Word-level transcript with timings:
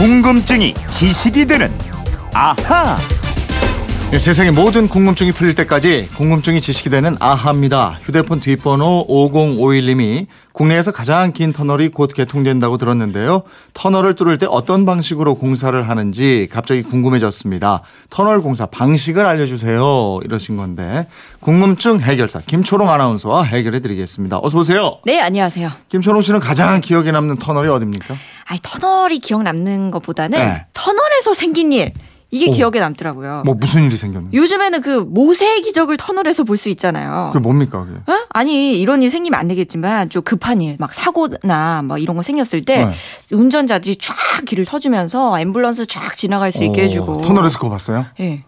궁금증이 0.00 0.72
지식이 0.88 1.44
되는 1.44 1.70
아하. 2.32 2.96
네, 4.10 4.18
세상의 4.18 4.50
모든 4.50 4.88
궁금증이 4.88 5.30
풀릴 5.30 5.54
때까지 5.54 6.08
궁금증이 6.16 6.60
지식이 6.60 6.90
되는 6.90 7.16
아하입니다. 7.20 8.00
휴대폰 8.02 8.40
뒷번호 8.40 9.06
5051님이 9.08 10.26
국내에서 10.50 10.90
가장 10.90 11.32
긴 11.32 11.52
터널이 11.52 11.90
곧 11.90 12.12
개통된다고 12.12 12.76
들었는데요. 12.76 13.42
터널을 13.72 14.16
뚫을 14.16 14.38
때 14.38 14.46
어떤 14.50 14.84
방식으로 14.84 15.36
공사를 15.36 15.88
하는지 15.88 16.48
갑자기 16.50 16.82
궁금해졌습니다. 16.82 17.82
터널 18.10 18.42
공사 18.42 18.66
방식을 18.66 19.24
알려주세요. 19.24 20.18
이러신 20.24 20.56
건데 20.56 21.06
궁금증 21.38 22.00
해결사 22.00 22.40
김초롱 22.40 22.90
아나운서와 22.90 23.44
해결해 23.44 23.78
드리겠습니다. 23.78 24.40
어서 24.42 24.58
오세요. 24.58 24.98
네, 25.04 25.20
안녕하세요. 25.20 25.70
김초롱 25.88 26.22
씨는 26.22 26.40
가장 26.40 26.80
기억에 26.80 27.12
남는 27.12 27.36
터널이 27.36 27.68
어딥니까? 27.68 28.16
아니, 28.46 28.58
터널이 28.60 29.20
기억 29.20 29.44
남는 29.44 29.92
것보다는 29.92 30.36
네. 30.36 30.64
터널에서 30.72 31.32
생긴 31.34 31.72
일. 31.72 31.92
이게 32.32 32.48
오. 32.48 32.52
기억에 32.52 32.78
남더라고요. 32.78 33.42
뭐 33.44 33.54
무슨 33.54 33.84
일이 33.84 33.96
생겼는지. 33.96 34.36
요즘에는 34.36 34.80
그 34.82 35.00
모세의 35.00 35.62
기적을 35.62 35.96
터널에서 35.96 36.44
볼 36.44 36.56
수 36.56 36.68
있잖아요. 36.68 37.30
그게 37.32 37.42
뭡니까 37.42 37.84
그게? 37.84 37.98
어? 38.06 38.26
아니 38.30 38.78
이런 38.80 39.02
일 39.02 39.10
생기면 39.10 39.38
안 39.40 39.48
되겠지만 39.48 40.10
좀 40.10 40.22
급한 40.22 40.60
일, 40.60 40.76
막 40.78 40.92
사고나 40.92 41.82
뭐 41.82 41.96
이런 41.98 42.16
거 42.16 42.22
생겼을 42.22 42.62
때 42.64 42.84
네. 42.84 42.92
운전자들이 43.34 43.96
쫙 43.96 44.14
길을 44.46 44.64
터주면서 44.66 45.32
앰뷸런스 45.32 45.88
쫙 45.88 46.16
지나갈 46.16 46.52
수 46.52 46.62
있게 46.64 46.82
어, 46.82 46.84
해주고. 46.84 47.22
터널에서 47.22 47.58
그거 47.58 47.70
봤어요? 47.70 48.06
예. 48.20 48.44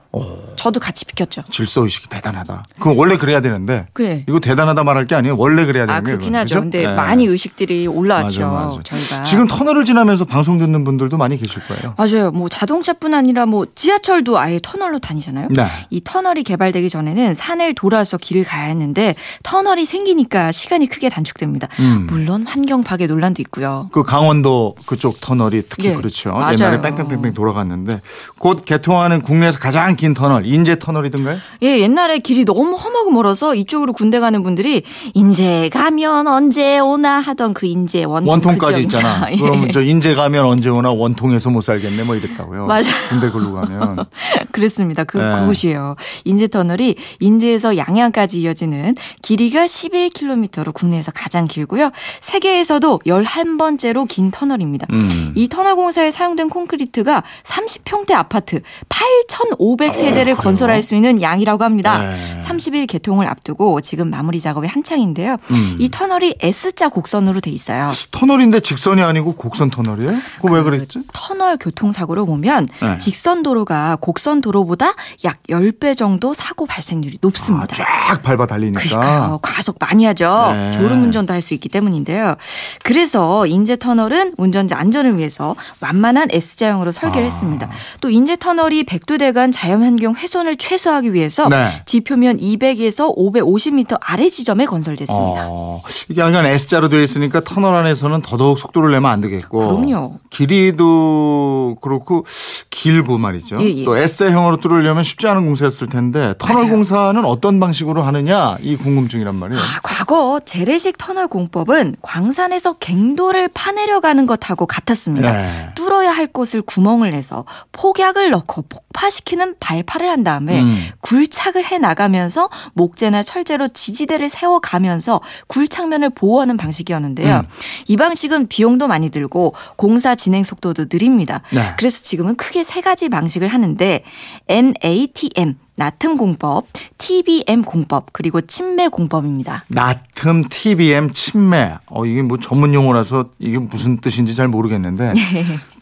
저도 0.57 0.79
같이 0.79 1.05
비켰죠. 1.07 1.43
질서 1.51 1.83
의식이 1.83 2.09
대단하다. 2.09 2.63
그건 2.79 2.97
원래 2.97 3.17
그래야 3.17 3.41
되는데 3.41 3.87
그래. 3.95 4.25
이거 4.29 4.39
대단하다 4.39 4.85
말할 4.85 5.07
게 5.07 5.15
아니에요. 5.15 5.37
원래 5.39 5.65
그래야 5.65 5.87
되는 5.87 5.95
아 5.99 6.03
거예요. 6.03 6.19
그렇긴. 6.19 6.37
하죠. 6.37 6.61
근데 6.61 6.87
네. 6.87 6.95
많이 6.95 7.25
의식들이 7.25 7.87
올라왔죠. 7.87 8.43
맞아, 8.43 8.67
맞아. 8.77 8.83
저희가 8.85 9.25
지금 9.25 9.47
터널을 9.49 9.85
지나면서 9.85 10.25
방송 10.27 10.59
듣는 10.59 10.85
분들도 10.85 11.17
많이 11.17 11.39
계실 11.39 11.63
거예요. 11.67 11.95
맞아요. 11.97 12.31
뭐 12.31 12.49
자동차뿐 12.49 13.15
아니라 13.15 13.47
뭐 13.47 13.67
지하철도 13.75 14.39
아예 14.39 14.61
터널로 14.63 14.99
다니잖아요. 14.99 15.49
네. 15.51 15.65
이 15.91 16.01
터널이 16.05 16.43
개발되기 16.43 16.89
전에는 16.91 17.35
산을 17.35 17.75
돌아서 17.75 18.19
길을 18.19 18.45
가야 18.45 18.65
했는데 18.67 19.15
터널이 19.43 19.87
생기니까 19.87 20.53
시간이 20.53 20.87
크게 20.89 21.09
단축됩니다. 21.09 21.69
음. 21.81 22.07
물론 22.09 22.45
환경 22.47 22.85
파괴 22.85 23.07
논란도 23.07 23.41
있고요. 23.43 23.89
그 23.93 24.03
강원도 24.05 24.77
그쪽 24.87 25.21
터널이 25.21 25.63
특히 25.69 25.89
예, 25.89 25.95
그렇죠. 25.95 26.33
맞아요. 26.33 26.53
옛날에 26.53 26.81
뺑뺑뺑뺑 26.83 27.33
돌아갔는데 27.35 28.01
곧 28.39 28.65
개통하는 28.65 29.23
국내에서 29.23 29.59
가장 29.59 29.97
긴 30.03 30.15
터널 30.15 30.45
인제 30.47 30.81
터널이든가요? 30.81 31.39
예, 31.63 31.79
옛날에 31.79 32.19
길이 32.19 32.45
너무 32.45 32.75
험하고 32.75 33.13
멀어서 33.13 33.55
이쪽으로 33.55 33.93
군대 33.93 34.19
가는 34.19 34.43
분들이 34.43 34.83
인제 35.15 35.69
가면 35.73 36.27
언제 36.27 36.81
오나 36.81 37.21
하던 37.21 37.55
그 37.55 37.67
인제 37.67 38.03
원통 38.03 38.29
원통까지 38.29 38.75
그 38.75 38.81
있잖아. 38.81 39.27
지역입니다. 39.29 39.31
예. 39.33 39.37
그러면 39.41 39.71
저 39.73 39.81
인제 39.81 40.17
가면 40.17 40.45
언제 40.45 40.71
오나 40.71 40.91
원통에서 40.91 41.51
못 41.51 41.61
살겠네 41.61 42.03
뭐 42.03 42.17
이랬다고요. 42.17 42.67
맞아요. 42.67 42.83
군대 43.11 43.31
걸로 43.31 43.53
가면 43.53 44.05
그랬습니다. 44.51 45.05
그, 45.05 45.19
네. 45.19 45.39
그곳이에요. 45.39 45.95
인제 46.25 46.49
터널이 46.49 46.97
인제에서 47.21 47.77
양양까지 47.77 48.41
이어지는 48.41 48.97
길이가 49.23 49.67
11km로 49.67 50.75
국내에서 50.75 51.13
가장 51.15 51.47
길고요. 51.47 51.93
세계에서도 52.23 53.03
11번째로 53.07 54.09
긴 54.09 54.33
터널입니다. 54.33 54.89
음. 54.91 55.33
이 55.37 55.47
터널 55.47 55.77
공사에 55.77 56.11
사용된 56.11 56.49
콘크리트가 56.49 57.23
30평대 57.45 58.15
아파트 58.15 58.63
8,500 58.89 59.92
세대를 59.93 60.35
건설할 60.35 60.83
수 60.83 60.95
있는 60.95 61.21
양이라고 61.23 61.63
합니다. 61.65 61.97
어, 61.97 62.03
네. 62.03 62.41
30일 62.45 62.87
개통을 62.89 63.27
앞두고 63.27 63.81
지금 63.81 64.11
마무리 64.11 64.41
작업이 64.41 64.67
한창인데요. 64.67 65.37
음. 65.51 65.77
이 65.79 65.89
터널이 65.91 66.37
S자 66.41 66.89
곡선으로 66.89 67.41
돼 67.41 67.51
있어요. 67.51 67.91
터널인데 68.11 68.61
직선이 68.61 69.03
아니고 69.03 69.35
곡선 69.35 69.71
터널이에요? 69.71 70.13
그거 70.41 70.55
왜 70.55 70.63
그랬지? 70.63 71.05
터널 71.13 71.57
교통 71.59 71.93
사고를 71.93 72.27
보면 72.27 72.69
네. 72.81 72.99
직선 72.99 73.43
도로가 73.43 73.97
곡선 74.01 74.41
도로보다 74.41 74.93
약 75.25 75.39
10배 75.49 75.97
정도 75.97 76.35
사고 76.35 76.67
발생률이 76.67 77.17
아, 77.17 77.19
높습니다. 77.23 77.67
쫙 77.75 78.23
밟아 78.23 78.47
달리니까. 78.47 78.81
그러니까요. 78.83 79.39
과속 79.43 79.77
많이 79.81 80.05
하죠. 80.05 80.51
네. 80.53 80.73
졸음 80.73 81.03
운전도 81.05 81.33
할 81.33 81.43
수 81.43 81.55
있기 81.55 81.69
때문인데요. 81.69 82.37
그래서 82.85 83.47
인제 83.49 83.75
터널은 83.77 84.35
운전자 84.37 84.77
안전을 84.79 85.19
위해서 85.19 85.57
완만한 85.81 86.29
S자형으로 86.31 86.93
설계를 86.93 87.23
아. 87.23 87.25
했습니다. 87.25 87.69
또 88.01 88.11
인제 88.11 88.37
터널이 88.37 88.85
백두대간 88.85 89.51
자연 89.51 89.82
환경 89.83 90.15
훼손을 90.15 90.57
최소화하기 90.57 91.13
위해서 91.15 91.49
네. 91.49 91.83
지표면 91.87 92.37
200에서 92.39 93.17
550m 93.17 93.99
아래 94.01 94.29
지점에 94.29 94.65
건설됐습니다. 94.67 95.47
어, 95.49 95.83
이게 96.09 96.21
약간 96.21 96.47
S자로 96.47 96.89
되어 96.89 97.03
있으니까 97.03 97.41
터널 97.41 97.75
안에서는 97.75 98.23
더더욱 98.23 98.59
속도를 98.59 98.91
내면 98.91 99.11
안 99.11 99.21
되겠고. 99.21 99.59
그럼요. 99.59 100.19
길이도 100.31 101.77
그렇고 101.81 102.25
길고 102.71 103.19
말이죠. 103.19 103.59
예, 103.61 103.67
예. 103.67 103.85
또 103.85 103.97
S자형으로 103.97 104.57
뚫으려면 104.59 105.03
쉽지 105.05 105.27
않은 105.29 105.45
공사였을 105.45 105.89
텐데 105.89 106.35
터널 106.39 106.65
맞아요. 106.65 106.75
공사는 106.75 107.25
어떤 107.25 107.61
방식으로 107.61 108.03
하느냐 108.03 108.57
이 108.61 108.77
궁금증이란 108.77 109.35
말이에요. 109.35 109.61
아, 109.61 109.81
과거 109.83 110.41
재래식 110.45 110.97
터널 110.99 111.29
공법은 111.29 111.97
광산에서 112.03 112.75
갱도를 112.75 113.49
파내려 113.53 114.01
가는 114.01 114.27
것하고 114.27 114.67
같았습니다. 114.67 115.33
네. 115.33 115.69
뚫어야 115.75 116.11
할 116.11 116.27
곳을 116.27 116.63
구멍을 116.63 117.11
내서 117.11 117.45
폭약을 117.73 118.31
넣고 118.31 118.63
폭파시키는 118.69 119.57
발 119.61 119.72
파를 119.81 120.11
한 120.11 120.23
다음에 120.23 120.61
음. 120.61 120.77
굴착을 121.01 121.65
해 121.65 121.79
나가면서 121.79 122.51
목재나 122.75 123.23
철제로 123.23 123.69
지지대를 123.69 124.29
세워 124.29 124.61
가면서 124.61 125.23
굴착면을 125.47 126.11
보호하는 126.11 126.59
방식이었는데요. 126.59 127.39
음. 127.39 127.43
이 127.89 127.97
방식은 127.97 128.49
비용도 128.49 128.89
많이 128.89 129.09
들고 129.09 129.55
공사 129.77 130.15
진행 130.15 130.45
속도도 130.45 130.87
느립니다. 130.93 131.41
네. 131.51 131.73
그래서 131.79 132.03
지금은 132.03 132.35
크게 132.35 132.65
세 132.65 132.83
가지 132.83 133.09
방식을 133.09 133.49
하는데 133.49 134.05
NATM 134.49 135.57
나틈 135.75 136.17
공법, 136.17 136.67
TBM 136.99 137.63
공법, 137.63 138.13
그리고 138.13 138.41
침매 138.43 138.89
공법입니다. 138.89 139.65
나틈 139.69 140.45
TBM 140.49 141.13
침매. 141.13 141.75
어 141.87 142.05
이게 142.05 142.23
뭐 142.23 142.39
전문 142.39 142.75
용어라서 142.75 143.31
이게 143.39 143.59
무슨 143.59 144.01
뜻인지 144.01 144.35
잘 144.35 144.49
모르겠는데. 144.49 145.15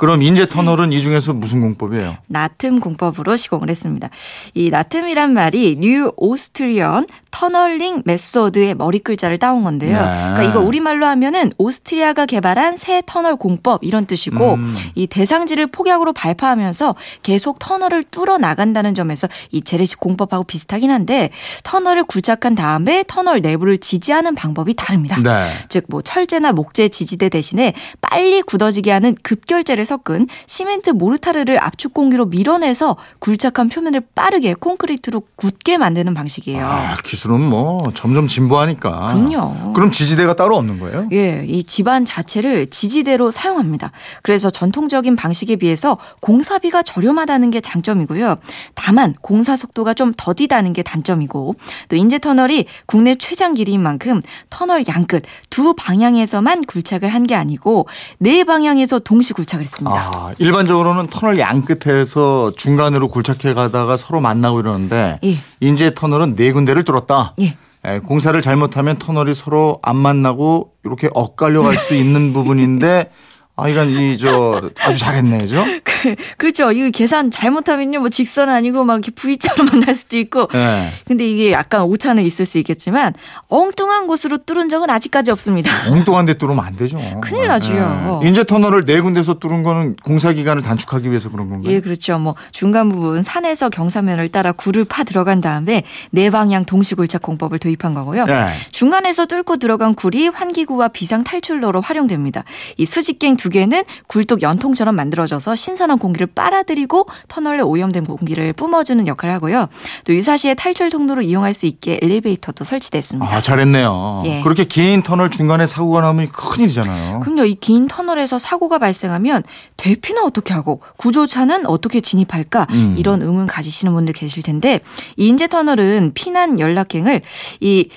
그럼 0.01 0.23
인제 0.23 0.49
터널은 0.49 0.93
이 0.93 1.03
중에서 1.03 1.35
무슨 1.35 1.61
공법이에요? 1.61 2.17
나틈 2.27 2.81
공법으로 2.81 3.37
시공을 3.37 3.69
했습니다. 3.69 4.09
이 4.55 4.71
나틈이란 4.71 5.35
말이 5.35 5.77
New 5.79 6.11
Austrian 6.17 7.07
Tunnelling 7.31 8.05
Method의 8.07 8.77
머리 8.77 8.99
글자를 9.01 9.37
따온 9.37 9.63
건데요. 9.63 9.99
네. 9.99 10.07
그러니까 10.07 10.43
이거 10.43 10.61
우리말로 10.61 11.05
하면은 11.05 11.53
오스트리아가 11.59 12.25
개발한 12.25 12.79
새 12.79 13.03
터널 13.05 13.37
공법 13.37 13.85
이런 13.85 14.07
뜻이고 14.07 14.55
음. 14.55 14.75
이 14.95 15.07
대상지를 15.07 15.67
폭약으로 15.67 16.15
발파하면서 16.15 16.97
계속 17.23 17.59
터널을 17.59 18.05
뚫어 18.05 18.39
나간다는 18.39 18.95
점에서 18.95 19.29
이 19.51 19.61
재래식 19.61 20.01
공법하고 20.01 20.45
비슷하긴 20.45 20.91
한데 20.91 21.29
터널을 21.63 22.05
굴착한 22.05 22.55
다음에 22.55 23.05
터널 23.07 23.43
내부를 23.43 23.77
지지하는 23.77 24.35
방법이 24.35 24.73
다릅니다. 24.75 25.19
네. 25.23 25.47
즉뭐 25.69 26.01
철제나 26.01 26.53
목재 26.53 26.89
지지대 26.89 27.29
대신에 27.29 27.75
빨리 28.01 28.41
굳어지게 28.41 28.91
하는 28.91 29.15
급결제를 29.23 29.90
섞은 29.91 30.29
시멘트 30.47 30.91
모르타르를 30.91 31.63
압축 31.63 31.95
공기로 31.95 32.27
밀어내서 32.27 32.97
굴착한 33.19 33.69
표면을 33.69 34.03
빠르게 34.15 34.55
콘크리트로 34.55 35.23
굳게 35.37 35.79
만드는 35.79 36.15
방식이에요. 36.15 36.65
아, 36.65 36.97
기술은 37.05 37.41
뭐 37.41 37.91
점점 37.95 38.29
진보하니까. 38.29 38.91
그럼요. 39.15 39.73
그럼 39.73 39.91
지지대가 39.91 40.37
따로 40.37 40.57
없는 40.57 40.79
거예요? 40.79 41.09
예, 41.13 41.45
이 41.47 41.65
집안 41.65 42.05
자체를 42.05 42.69
지지대로 42.71 43.31
사용합니다. 43.31 43.91
그래서 44.23 44.51
전통적인 44.51 45.17
방식에 45.17 45.57
비해서 45.57 45.99
공사비가 46.21 46.83
저렴하다는 46.83 47.51
게 47.51 47.61
장점이고요. 47.61 48.37
다만 48.75 49.15
공사 49.21 49.57
속도가 49.57 49.95
좀 49.95 50.13
더디다는 50.17 50.73
게 50.73 50.83
단점이고 50.83 51.57
또 51.89 51.97
인제 51.97 52.19
터널이 52.19 52.67
국내 52.87 53.15
최장 53.17 53.55
길이인 53.55 53.83
만큼 53.83 54.23
터널 54.51 54.85
양끝 54.87 55.23
두 55.51 55.75
방향에서만 55.75 56.65
굴착을 56.65 57.09
한 57.09 57.21
게 57.21 57.35
아니고 57.35 57.87
네 58.19 58.45
방향에서 58.45 58.99
동시 58.99 59.35
굴착을 59.35 59.63
했습니다. 59.63 59.80
아, 59.87 60.33
일반적으로는 60.39 61.09
터널 61.09 61.39
양 61.39 61.63
끝에서 61.65 62.53
중간으로 62.57 63.09
굴착해 63.09 63.55
가다가 63.55 63.97
서로 63.97 64.21
만나고 64.21 64.61
이러는데 64.61 65.19
예. 65.25 65.39
인제 65.61 65.93
터널은 65.95 66.37
네 66.37 66.53
군데를 66.53 66.85
뚫었다. 66.85 67.35
예. 67.41 67.57
예, 67.87 67.99
공사를 67.99 68.41
잘못하면 68.43 68.99
터널이 68.99 69.33
서로 69.35 69.79
안 69.83 69.97
만나고 69.97 70.73
이렇게 70.85 71.09
엇갈려 71.15 71.63
갈 71.63 71.77
수도 71.77 71.95
있는 71.95 72.33
부분인데 72.33 73.11
아, 73.57 73.69
이건 73.69 73.89
이 73.91 74.17
저 74.19 74.71
아주 74.81 74.99
잘했네, 74.99 75.47
죠? 75.47 75.65
그렇죠. 76.39 76.73
이거 76.73 76.91
계산 76.91 77.31
잘못하면요, 77.31 78.01
뭐 78.01 78.09
직선 78.09 78.49
아니고 78.49 78.85
막 78.85 78.95
이렇게 78.95 79.11
V자로 79.11 79.65
만 79.65 79.81
날 79.81 79.95
수도 79.95 80.17
있고. 80.19 80.49
네. 80.49 80.91
근데 81.07 81.29
이게 81.29 81.53
약간 81.53 81.83
오차는 81.83 82.23
있을 82.23 82.45
수 82.47 82.59
있겠지만 82.59 83.15
엉뚱한 83.49 84.07
곳으로 84.07 84.39
뚫은 84.39 84.69
적은 84.69 84.91
아직까지 84.91 85.31
없습니다. 85.31 85.71
엉뚱한 85.91 86.27
데 86.27 86.35
뚫으면 86.35 86.65
안 86.65 86.77
되죠. 86.77 86.99
큰일 87.23 87.49
나지요. 87.49 88.21
네. 88.23 88.29
인제 88.29 88.45
터널을 88.45 88.85
네 88.85 89.01
군데서 89.01 89.35
뚫은 89.35 89.63
거는 89.63 89.97
공사 90.03 90.33
기간을 90.33 90.63
단축하기 90.63 91.09
위해서 91.11 91.31
그런 91.31 91.51
건가요? 91.51 91.73
예, 91.73 91.81
그렇죠. 91.81 92.19
뭐 92.19 92.35
중간 92.53 92.89
부분 92.89 93.23
산에서 93.23 93.69
경사면을 93.69 94.29
따라 94.31 94.53
굴을 94.53 94.85
파 94.85 95.05
들어간 95.05 95.41
다음에 95.41 95.83
네 96.11 96.31
방향 96.31 96.65
동시 96.65 96.95
굴착 96.95 97.23
공법을 97.23 97.59
도입한 97.59 97.95
거고요. 97.95 98.27
네. 98.27 98.47
중간에서 98.71 99.27
뚫고 99.27 99.57
들어간 99.57 99.95
굴이 99.95 100.29
환기구와 100.29 100.89
비상 100.89 101.25
탈출로로 101.25 101.81
활용됩니다. 101.81 102.45
이 102.77 102.87
수직갱 102.87 103.37
두 103.37 103.51
개는 103.51 103.83
굴뚝 104.07 104.43
연통처럼 104.43 104.95
만들어져서 104.95 105.55
신선 105.55 105.90
한 105.91 105.99
공기를 105.99 106.27
빨아들이고 106.29 107.07
터널에 107.29 107.61
오염된 107.61 108.05
공기를 108.05 108.53
뿜어주는 108.53 109.07
역할을 109.07 109.35
하고요. 109.35 109.69
또 110.05 110.15
유사시에 110.15 110.55
탈출 110.55 110.91
통로로 110.91 111.23
이용할 111.23 111.55
수 111.55 111.67
있게 111.67 111.99
엘리베이터도 112.03 112.65
설치됐습니다. 112.65 113.37
아, 113.37 113.41
잘했네요. 113.41 114.23
예. 114.27 114.41
그렇게 114.43 114.65
긴 114.65 115.03
터널 115.03 115.31
중간에 115.31 115.67
사고가 115.67 116.01
나면 116.01 116.29
큰일이잖아요. 116.33 117.21
그럼요, 117.21 117.45
이 117.45 117.55
긴 117.61 117.87
터널에서 117.89 118.39
사고가 118.39 118.79
발생하면 118.79 119.43
대피는 119.77 120.23
어떻게 120.23 120.55
하고 120.55 120.81
구조차는 120.97 121.67
어떻게 121.67 122.01
진입할까 122.01 122.67
음. 122.71 122.95
이런 122.99 123.23
의문 123.23 123.47
가지시는 123.47 123.93
분들 123.93 124.15
계실 124.15 124.43
텐데 124.43 124.81
이 125.17 125.29
인제 125.29 125.47
터널은 125.49 126.13
피난 126.15 126.59
연락갱을 126.59 127.21
이 127.61 127.89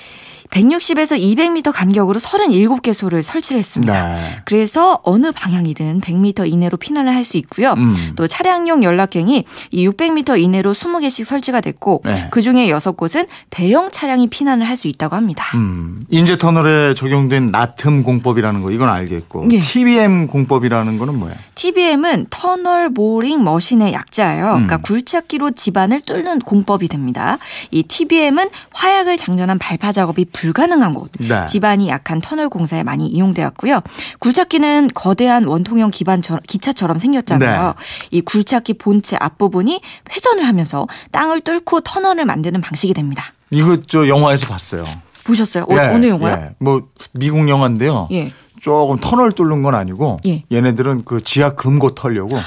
160에서 0.54 1.20
200m 1.20 1.72
간격으로 1.74 2.20
37개소를 2.20 3.24
설치를 3.24 3.58
했습니다. 3.58 4.16
네. 4.16 4.38
그래서 4.46 5.00
어느 5.04 5.32
방향이든 5.32 6.02
100m 6.02 6.52
이내로 6.52 6.78
피난을 6.78 7.14
할 7.14 7.24
수 7.24 7.38
있고요. 7.38 7.72
음. 7.78 7.96
또 8.18 8.28
차량용 8.28 8.84
연락갱이 8.84 9.46
이 9.72 9.88
600m 9.88 10.42
이내로 10.42 10.74
20개씩 10.74 11.24
설치가 11.24 11.62
됐고 11.62 12.02
네. 12.04 12.28
그중에 12.32 12.68
6곳은 12.68 13.28
대형 13.50 13.90
차량이 13.90 14.28
피난을 14.28 14.68
할 14.68 14.74
수 14.76 14.88
있다고 14.90 15.16
합니다. 15.16 15.46
음, 15.54 16.04
인제 16.10 16.38
터널에 16.40 16.96
적용된 16.96 17.52
나틈 17.52 18.02
공법이라는 18.04 18.62
거 18.64 18.72
이건 18.72 18.90
알겠고 18.90 19.48
예. 19.54 19.60
TBM 19.60 20.26
공법이라는 20.28 20.98
거는 20.98 21.18
뭐야? 21.20 21.34
TBM은 21.56 22.26
터널 22.32 22.92
보링 22.94 23.44
머신의 23.44 23.94
약자예요. 23.94 24.46
음. 24.46 24.52
그러니까 24.68 24.78
굴착기로 24.78 25.52
집안을 25.52 26.02
뚫는 26.02 26.40
공법이 26.40 26.88
됩니다. 26.90 27.38
이 27.72 27.84
TBM은 27.84 28.50
화약을 28.74 29.16
장전한 29.16 29.60
발파 29.60 29.92
작업이 29.94 30.26
불 30.34 30.43
가능한 30.52 30.94
곳, 30.94 31.12
네. 31.20 31.46
집안이 31.46 31.88
약한 31.88 32.20
터널 32.20 32.50
공사에 32.50 32.84
많이 32.84 33.08
이용되었고요. 33.08 33.82
굴착기는 34.20 34.90
거대한 34.94 35.46
원통형 35.46 35.92
기반 35.92 36.22
기차처럼 36.22 37.00
생겼잖아요. 37.00 37.68
네. 37.68 37.74
이 38.12 38.22
굴착기 38.22 38.74
본체 38.74 39.16
앞부분이 39.20 39.80
회전을 40.12 40.46
하면서 40.46 40.88
땅을 41.12 41.42
뚫고 41.42 41.82
터널을 41.82 42.26
만드는 42.26 42.62
방식이 42.62 42.94
됩니다. 42.94 43.26
이거 43.52 43.78
저 43.88 44.08
영화에서 44.08 44.48
봤어요. 44.48 44.84
보셨어요? 45.24 45.64
어, 45.64 45.76
예, 45.76 45.80
어느 45.80 46.08
영화요? 46.08 46.36
예. 46.36 46.56
뭐 46.60 46.90
미국 47.14 47.48
영화인데요. 47.48 48.10
예. 48.12 48.32
조금 48.60 48.98
터널 49.00 49.34
뚫는 49.34 49.62
건 49.62 49.76
아니고 49.76 50.20
예. 50.26 50.44
얘네들은 50.52 51.04
그 51.06 51.22
지하 51.24 51.54
금고 51.56 51.96
털려고 51.96 52.38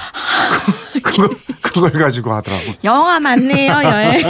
그거 1.16 1.34
그걸 1.62 1.92
가지고 1.92 2.32
하더라고. 2.32 2.64
영화 2.84 3.18
맞네요, 3.20 3.72
여행. 3.72 4.22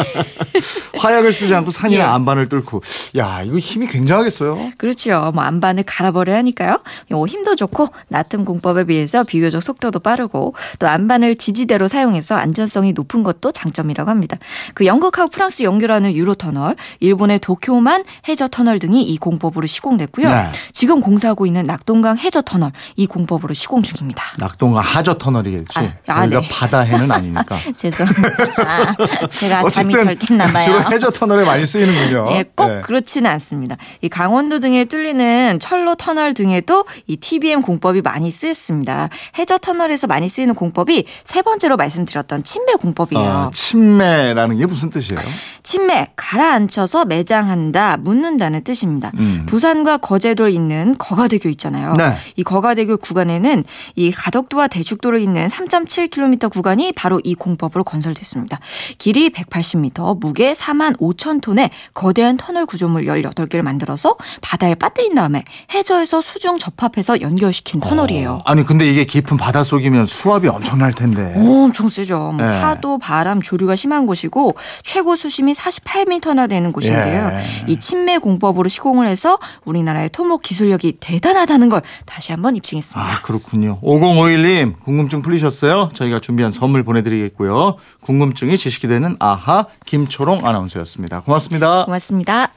화약을 0.99 1.33
쓰지 1.33 1.55
않고 1.55 1.71
산이나 1.71 2.03
예. 2.03 2.07
안반을 2.07 2.49
뚫고 2.49 2.83
야 3.17 3.43
이거 3.45 3.59
힘이 3.59 3.87
굉장하겠어요. 3.87 4.73
그렇죠. 4.79 5.31
뭐 5.35 5.43
안반을 5.45 5.85
갈아버려야 5.85 6.39
하니까요. 6.39 6.79
요 7.13 7.27
힘도 7.27 7.55
좋고 7.57 7.89
나틈 8.09 8.45
공법에 8.45 8.85
비해서 8.85 9.25
비교적 9.25 9.63
속도도 9.63 10.01
빠르고 10.01 10.55
또 10.79 10.89
안반을 10.89 11.37
지지대로 11.37 11.89
사용해서 11.89 12.37
안전성이 12.37 12.93
높은 12.93 13.23
것도 13.23 13.53
장점이라고 13.53 14.11
합니다. 14.11 14.39
그 14.75 14.87
영국하고 14.87 15.31
프랑스 15.31 15.63
연결하는 15.63 16.15
유로 16.15 16.35
터널, 16.35 16.77
일본의 17.01 17.41
도쿄만 17.41 18.05
해저 18.29 18.49
터널 18.49 18.79
등이 18.79 19.03
이 19.03 19.19
공법으로 19.19 19.67
시공됐고요. 19.67 20.29
네. 20.29 20.49
지금 20.73 21.01
공사하고 21.01 21.47
있는 21.47 21.65
낙동강 21.65 22.17
해저 22.19 22.43
터널 22.43 22.73
이 22.97 23.07
공법으로 23.07 23.55
시공 23.55 23.83
중입니다. 23.83 24.23
낙동강 24.39 24.83
하저 24.83 25.15
터널이겠지. 25.15 25.79
아, 25.79 25.93
아, 26.07 26.27
네. 26.27 26.37
바다 26.77 26.81
해는 26.81 27.11
아니니까. 27.11 27.57
죄송합니다. 27.77 28.63
아, 28.67 28.97
제가 29.31 29.69
잠이 29.71 29.95
덜 29.95 30.15
깼나 30.17 30.53
봐요. 30.53 30.65
주로 30.65 30.93
해저 30.93 31.11
터널에 31.11 31.45
많이 31.45 31.67
쓰이는군요. 31.67 32.29
예, 32.33 32.45
꼭 32.55 32.71
예. 32.71 32.81
그렇지는 32.83 33.31
않습니다. 33.33 33.77
이 34.03 34.09
강원도 34.09 34.61
등에 34.61 34.85
뚫리는 34.85 35.59
철로 35.59 35.95
터널 35.95 36.35
등에도 36.35 36.85
이 37.07 37.17
TBM 37.17 37.63
공법이 37.63 38.03
많이 38.03 38.31
쓰였습니다. 38.31 39.09
해저 39.39 39.57
터널에서 39.59 40.07
많이 40.07 40.29
쓰이는 40.29 40.55
공법이 40.55 41.07
세 41.25 41.43
번째로 41.43 41.77
말씀드렸던 41.77 42.45
침매 42.45 42.75
공법이에요. 42.75 43.25
어, 43.25 43.51
침매라는 43.55 44.59
게 44.59 44.67
무슨 44.67 44.91
뜻이에요? 44.91 45.21
침매, 45.63 46.07
가라앉혀서 46.15 47.07
매장한다, 47.07 47.97
묻는다는 47.97 48.63
뜻입니다. 48.63 49.11
음. 49.19 49.47
부산과 49.47 49.97
거제도를 49.97 50.53
잇는 50.53 50.95
거가대교 50.99 51.49
있잖아요. 51.51 51.95
네. 51.95 52.13
이 52.37 52.45
거가대교 52.45 52.99
구간에는 52.99 53.65
이 53.97 54.13
가덕도와 54.13 54.69
대축도를 54.69 55.19
잇는 55.21 55.49
3.7km 55.49 56.51
구간 56.51 56.66
이 56.75 56.93
바로 56.93 57.21
이 57.23 57.35
공법으로 57.35 57.85
건설됐습니다. 57.85 58.59
길이 58.99 59.31
180m, 59.31 60.19
무게 60.21 60.53
4만 60.53 60.99
5천 60.99 61.41
톤의 61.41 61.71
거대한 61.95 62.37
터널 62.37 62.67
구조물 62.67 63.05
18개를 63.07 63.63
만들어서 63.63 64.17
바다에 64.41 64.75
빠뜨린 64.75 65.15
다음에 65.15 65.45
해저에서 65.73 66.21
수중 66.21 66.59
접합해서 66.59 67.21
연결시킨 67.21 67.81
터널이에요. 67.81 68.33
어, 68.33 68.43
아니 68.45 68.65
근데 68.67 68.87
이게 68.91 69.05
깊은 69.05 69.37
바닷속이면 69.37 70.07
수압이 70.07 70.49
엄청날 70.49 70.93
텐데. 70.93 71.35
엄청 71.37 71.89
세죠. 71.89 72.33
뭐 72.37 72.45
네. 72.45 72.61
파도, 72.61 72.99
바람, 72.99 73.41
조류가 73.41 73.77
심한 73.77 74.07
곳이고 74.07 74.57
최고 74.83 75.15
수심이 75.17 75.53
48m나 75.53 76.49
되는 76.49 76.73
곳인데요. 76.73 77.31
예. 77.33 77.73
이 77.73 77.77
침매 77.79 78.19
공법으로 78.19 78.69
시공을 78.69 79.07
해서 79.07 79.39
우리나라의 79.65 80.09
토목 80.11 80.43
기술력이 80.43 80.99
대단하다는 81.01 81.69
걸 81.69 81.83
다시 82.05 82.33
한번 82.33 82.57
입증했습니다. 82.57 83.11
아, 83.13 83.23
그렇군요. 83.23 83.79
5051님, 83.83 84.81
궁금증 84.83 85.23
풀리셨어요? 85.23 85.91
저희가 85.95 86.21
준비한 86.21 86.51
선물 86.57 86.83
보내드리겠고요. 86.83 87.77
궁금증이 88.01 88.57
지식이 88.57 88.89
되는 88.89 89.17
아하, 89.21 89.67
김초롱 89.85 90.47
아나운서였습니다. 90.47 91.21
고맙습니다. 91.21 91.85
고맙습니다. 91.85 92.51